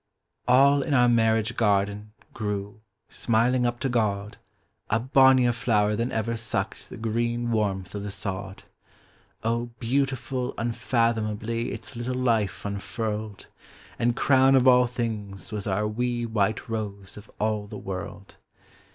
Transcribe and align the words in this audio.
All 0.47 0.83
iu 0.83 0.95
our 0.95 1.07
marriage 1.07 1.55
garden 1.55 2.13
Grew, 2.33 2.81
smiling 3.07 3.67
up 3.67 3.79
to 3.81 3.87
God, 3.87 4.39
A 4.89 4.99
bonnier 4.99 5.51
tlower 5.53 5.95
than 5.95 6.11
ever 6.11 6.35
Suckt 6.35 6.89
the 6.89 6.97
green 6.97 7.51
warmth 7.51 7.93
of 7.93 8.01
the 8.01 8.09
sod; 8.09 8.63
O, 9.43 9.67
beautiful 9.77 10.55
uufathomably 10.55 11.71
Its 11.71 11.95
little 11.95 12.15
life 12.15 12.65
unfurled; 12.65 13.45
And 13.99 14.15
crown 14.15 14.55
of 14.55 14.67
all 14.67 14.87
things 14.87 15.51
was 15.51 15.67
our 15.67 15.87
wee 15.87 16.25
White 16.25 16.61
Kose 16.63 17.15
of 17.15 17.29
all 17.39 17.67
the 17.67 17.77
world. 17.77 18.37